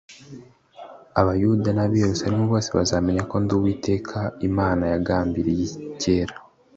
abuyuda 1.19 1.69
n 1.73 1.79
ab 1.83 1.91
i 1.95 1.99
yerusalemu 2.03 2.45
bose 2.53 2.69
bazamenya 2.77 3.23
ko 3.31 3.35
ndi 3.43 3.51
uwiteka 3.57 4.17
imana 4.49 4.83
yagambiriye 4.93 5.65
kera 6.01 6.35